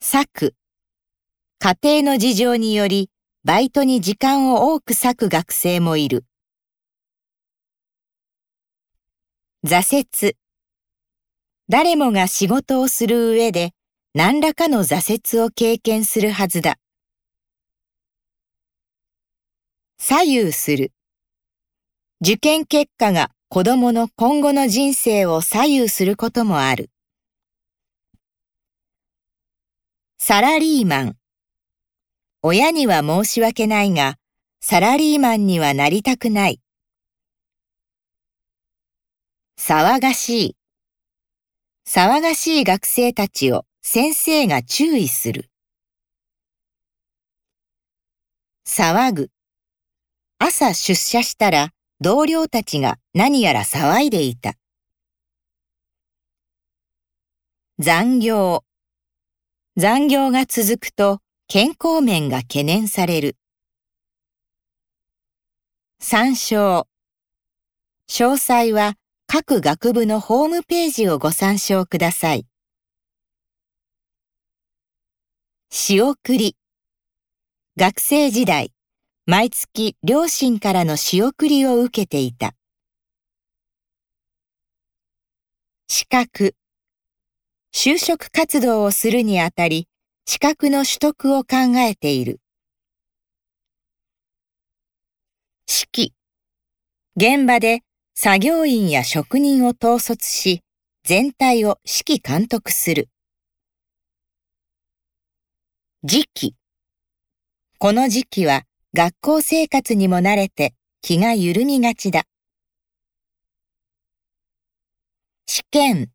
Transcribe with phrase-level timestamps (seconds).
[0.00, 0.54] 割く。
[1.58, 3.10] 家庭の事情により、
[3.42, 6.24] バイトに時間を多く割く学生もいる。
[9.66, 10.36] 挫折。
[11.68, 13.72] 誰もが仕事をする上で、
[14.14, 16.78] 何らかの挫折を経験するはずだ。
[19.98, 20.92] 左右する。
[22.20, 26.90] 受験結果が子供の今後の人生を左右することもある。
[30.20, 31.16] サラリーマン。
[32.42, 34.16] 親には申し訳ないが、
[34.60, 36.60] サラリーマンにはなりたくない。
[39.58, 40.56] 騒がしい。
[41.86, 45.48] 騒がしい学生たちを先生が注意する。
[48.66, 49.30] 騒ぐ。
[50.38, 54.54] 朝出社したら同僚たちが何やら騒いでいた。
[57.78, 58.64] 残業。
[59.80, 63.36] 残業が続くと健康面が懸念される。
[66.00, 66.88] 参照。
[68.10, 68.94] 詳細は
[69.28, 72.44] 各学部のホームページをご参照ください。
[75.70, 76.56] 仕送り。
[77.76, 78.72] 学生時代、
[79.26, 82.56] 毎月両親からの仕送りを受けていた。
[85.86, 86.57] 資格。
[87.80, 89.86] 就職活動をするにあたり、
[90.26, 92.40] 資格の取得を考えている。
[95.94, 97.36] 指揮。
[97.36, 97.82] 現場で
[98.16, 100.64] 作業員や職人を統率し、
[101.04, 103.10] 全体を指揮監督する。
[106.02, 106.56] 時期。
[107.78, 112.24] この時期は学校生活にも慣れて気が緩みがちだ。
[115.46, 116.10] 試験。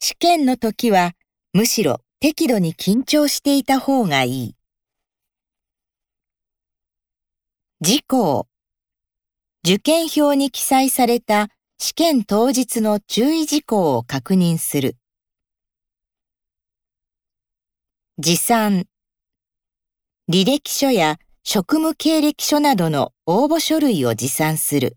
[0.00, 1.12] 試験の時は
[1.52, 4.54] むしろ適度に緊張していた方がいい。
[7.80, 8.48] 事項。
[9.64, 14.96] 受験票に記載された試験当日の注意事項を確認する。
[18.18, 18.86] 持参。
[20.28, 24.96] 履歴書や職務経歴書などの応募書類を持参する。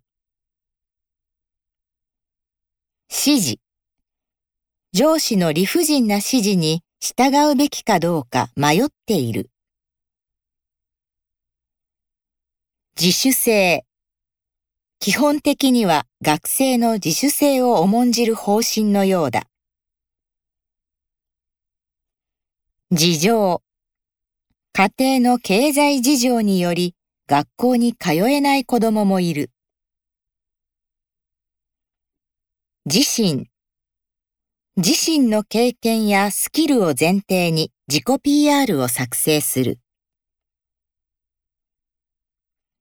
[3.09, 3.70] 指示。
[4.93, 9.49] 上司の理不尽な指示に従うべきかどうか迷っている。
[12.99, 13.85] 自主性。
[14.99, 19.47] 基本的には学生の自主性を重んじる方針のようだ。
[22.91, 23.63] 事情。
[24.73, 26.95] 家庭の経済事情により
[27.27, 29.51] 学校に通えない子供もいる。
[32.85, 33.50] 自身。
[34.77, 39.79] 自身の経験やスキルを前提に自己 PR を作成する。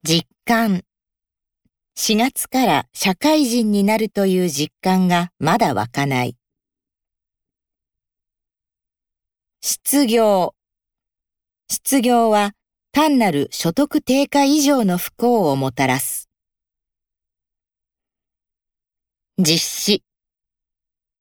[0.04, 0.82] 実感。
[1.98, 6.36] 4月から社会人になるという実感がまだ湧かない。
[9.60, 10.54] 失業。
[11.68, 12.52] 失業は
[12.92, 16.30] 単なる所得低下以上の不幸をもたらす。
[19.38, 20.04] 実施。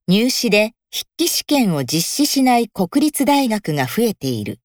[0.10, 4.60] 入試で筆記試験を実施しない国立大学が増えている。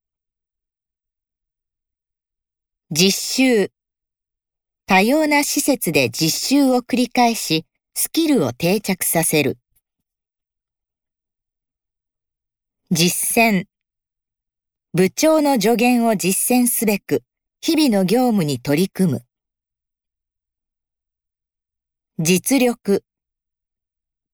[2.91, 3.71] 実習。
[4.87, 9.59] 多様な施設で実習を繰り返し、スキルを定着させる。
[12.91, 13.66] 実践。
[14.94, 17.22] 部長の助言を実践すべく、
[17.60, 19.22] 日々の業務に取り組む。
[22.19, 23.04] 実力。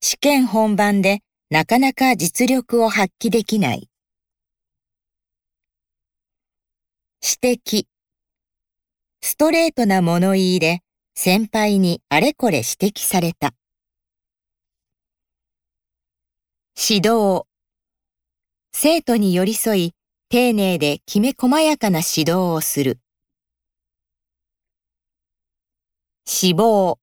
[0.02, 3.90] 試験本番でなかなか実力を発揮できない。
[7.22, 7.84] 指摘。
[9.20, 10.80] ストレートな物言いで
[11.14, 13.52] 先輩にあれこれ指摘された。
[16.82, 17.42] 指導。
[18.72, 19.94] 生徒に寄り添い、
[20.30, 23.00] 丁寧できめ細やかな指導をする。
[26.24, 26.98] 志望。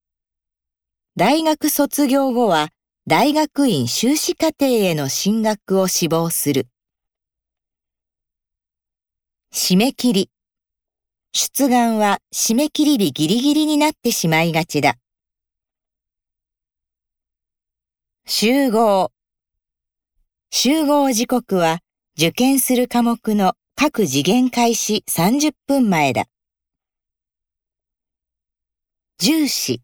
[1.16, 2.70] 大学卒業後は
[3.10, 6.68] 大学院修士課程への進学を志望する。
[9.54, 10.30] 締め切り。
[11.32, 14.96] 出願は締め切り日ギリギリになってしまいがちだ。
[18.26, 19.14] 集合。
[20.52, 21.80] 集合時刻は
[22.18, 26.26] 受験する科目の各次元開始30分前だ。
[29.18, 29.82] 重視。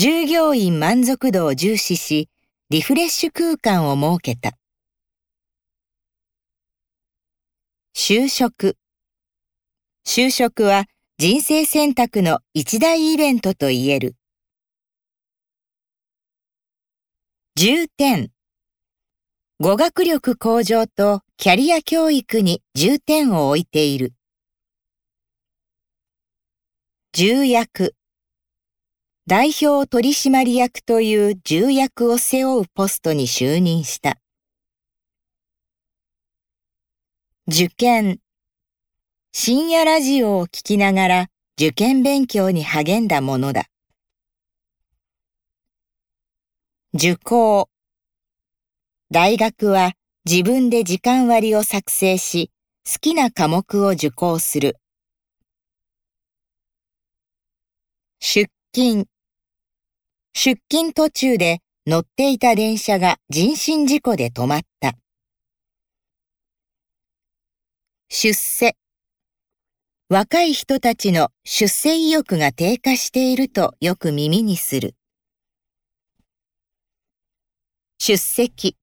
[0.00, 2.28] 従業員満足度を重視し、
[2.70, 4.56] リフレッシュ空間を設けた。
[7.96, 8.76] 就職。
[10.06, 10.84] 就職は
[11.18, 14.14] 人生選択の一大イベントと言える。
[17.56, 18.30] 重点。
[19.58, 24.12] 語学力向上とキャリア教育に重点を置いている。
[27.12, 27.97] 重役。
[29.28, 34.16] 代表取締役という重役を背負うポストに就任した。
[37.46, 38.20] 受験。
[39.32, 41.26] 深夜ラジオを聞きながら
[41.60, 43.66] 受験勉強に励んだものだ。
[46.94, 47.68] 受講。
[49.10, 49.92] 大学は
[50.24, 52.50] 自分で時間割を作成し、
[52.90, 54.78] 好きな科目を受講する。
[58.20, 59.06] 出勤。
[60.32, 64.94] 出勤途中で乗っていた電車が人身事故で止まった。
[68.08, 68.76] 出世。
[70.08, 74.94] 若い人たちの出世意欲が低下しているとよく耳にする。
[77.98, 78.76] 出席。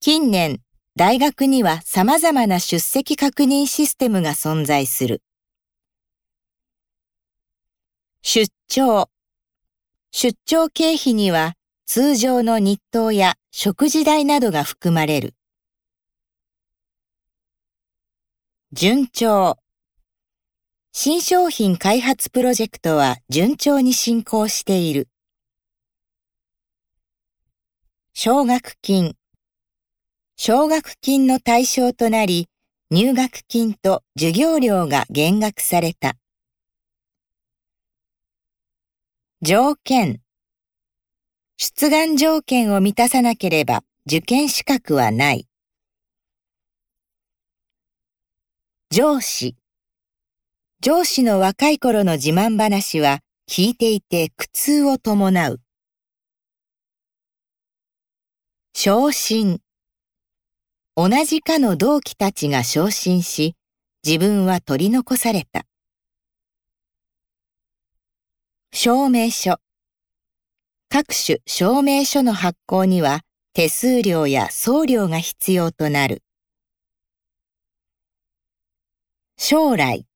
[0.00, 0.60] 近年、
[0.96, 5.22] 大学には様々な出席確認システムが存在する。
[8.22, 9.08] 出張。
[10.14, 11.54] 出張経費には
[11.86, 15.34] 通常の日当や食事代などが含まれる。
[18.72, 19.56] 順調。
[20.92, 25.08] 新商品開発プロジェクトは順調に進行している。
[28.12, 29.14] 奨学金。
[30.36, 32.50] 奨学金の対象となり、
[32.90, 36.16] 入学金と授業料が減額された。
[39.44, 40.20] 条件。
[41.56, 45.48] 出願条件を満たさなければ受験資格はない。
[48.92, 49.56] 上司。
[50.80, 53.18] 上司の若い頃の自慢話は
[53.50, 55.60] 聞いていて苦痛を伴う。
[58.76, 59.58] 昇進。
[60.94, 63.56] 同じ科の同期たちが昇進し、
[64.06, 65.64] 自分は取り残された。
[68.74, 69.58] 証明書。
[70.88, 73.20] 各種証明書の発行には
[73.52, 76.22] 手数料や送料が必要となる。
[79.36, 80.06] 将来。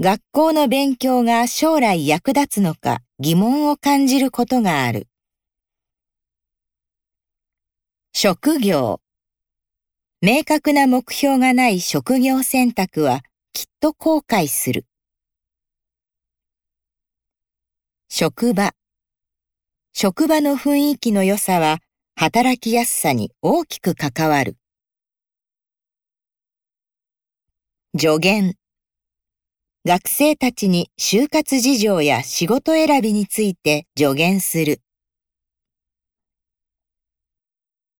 [0.00, 5.06] 学校の勉強が将来役立つのか疑問を感じることがある。
[8.12, 9.00] 職業。
[10.20, 13.22] 明確な目標がない職業選択は
[13.52, 14.84] きっと後悔する。
[18.08, 18.72] 職場。
[19.92, 21.78] 職場の雰囲気の良さは
[22.14, 24.56] 働きやすさに大きく関わる。
[27.98, 28.54] 助言。
[29.84, 34.80] 学生たちに就活事情や仕事選びについて助言する。